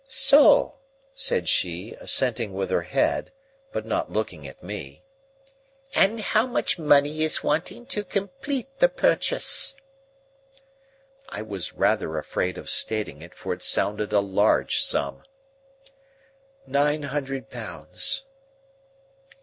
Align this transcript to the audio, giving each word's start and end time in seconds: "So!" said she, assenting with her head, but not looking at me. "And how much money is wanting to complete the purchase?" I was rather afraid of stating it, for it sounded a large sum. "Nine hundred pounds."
"So!" 0.07 0.79
said 1.13 1.47
she, 1.47 1.91
assenting 1.99 2.55
with 2.55 2.71
her 2.71 2.81
head, 2.81 3.29
but 3.71 3.85
not 3.85 4.11
looking 4.11 4.47
at 4.47 4.63
me. 4.63 5.03
"And 5.93 6.19
how 6.19 6.47
much 6.47 6.79
money 6.79 7.21
is 7.21 7.43
wanting 7.43 7.85
to 7.85 8.03
complete 8.03 8.79
the 8.79 8.89
purchase?" 8.89 9.75
I 11.29 11.43
was 11.43 11.73
rather 11.73 12.17
afraid 12.17 12.57
of 12.57 12.67
stating 12.67 13.21
it, 13.21 13.35
for 13.35 13.53
it 13.53 13.61
sounded 13.61 14.11
a 14.11 14.21
large 14.21 14.81
sum. 14.81 15.21
"Nine 16.65 17.03
hundred 17.03 17.51
pounds." 17.51 18.25